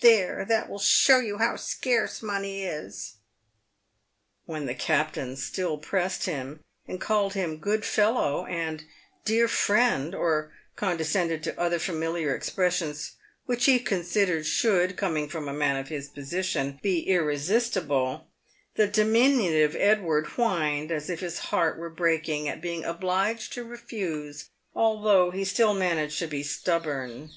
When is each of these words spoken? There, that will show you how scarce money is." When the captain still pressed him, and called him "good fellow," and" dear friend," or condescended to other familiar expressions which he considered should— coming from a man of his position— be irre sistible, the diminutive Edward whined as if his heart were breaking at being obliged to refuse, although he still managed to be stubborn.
There, 0.00 0.44
that 0.44 0.68
will 0.68 0.80
show 0.80 1.20
you 1.20 1.38
how 1.38 1.54
scarce 1.54 2.20
money 2.20 2.64
is." 2.64 3.12
When 4.44 4.66
the 4.66 4.74
captain 4.74 5.36
still 5.36 5.78
pressed 5.78 6.24
him, 6.26 6.64
and 6.88 7.00
called 7.00 7.34
him 7.34 7.58
"good 7.58 7.84
fellow," 7.84 8.44
and" 8.46 8.82
dear 9.24 9.46
friend," 9.46 10.16
or 10.16 10.52
condescended 10.74 11.44
to 11.44 11.56
other 11.60 11.78
familiar 11.78 12.34
expressions 12.34 13.12
which 13.46 13.66
he 13.66 13.78
considered 13.78 14.46
should— 14.46 14.96
coming 14.96 15.28
from 15.28 15.46
a 15.46 15.52
man 15.52 15.76
of 15.76 15.90
his 15.90 16.08
position— 16.08 16.80
be 16.82 17.06
irre 17.08 17.36
sistible, 17.36 18.24
the 18.74 18.88
diminutive 18.88 19.76
Edward 19.76 20.26
whined 20.26 20.90
as 20.90 21.08
if 21.08 21.20
his 21.20 21.38
heart 21.54 21.78
were 21.78 21.88
breaking 21.88 22.48
at 22.48 22.60
being 22.60 22.84
obliged 22.84 23.52
to 23.52 23.62
refuse, 23.62 24.48
although 24.74 25.30
he 25.30 25.44
still 25.44 25.72
managed 25.72 26.18
to 26.18 26.26
be 26.26 26.42
stubborn. 26.42 27.26